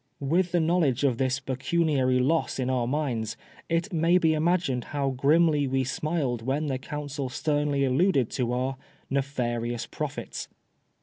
[0.19, 3.37] With the knowledge of this pecuniary loss in our minds,
[3.69, 8.77] it may be imagined how grimly we smiled when the counsel sternly alluded to our
[9.11, 10.47] "nefarious profits."